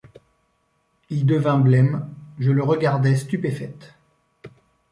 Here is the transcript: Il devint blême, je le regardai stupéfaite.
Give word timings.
Il 1.11 1.27
devint 1.27 1.59
blême, 1.59 2.09
je 2.39 2.49
le 2.49 2.63
regardai 2.63 3.15
stupéfaite. 3.15 3.93